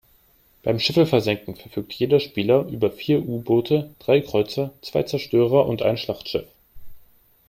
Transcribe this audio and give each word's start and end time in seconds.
Beim 0.63 0.79
Schiffe 0.79 1.05
versenken 1.05 1.55
verfügt 1.55 1.93
jeder 1.93 2.19
Spieler 2.19 2.65
über 2.67 2.89
vier 2.89 3.23
U-Boote, 3.23 3.93
drei 3.99 4.19
Kreuzer, 4.21 4.73
zwei 4.81 5.03
Zerstörer 5.03 5.67
und 5.67 5.83
ein 5.83 5.95
Schlachtschiff. 5.97 6.47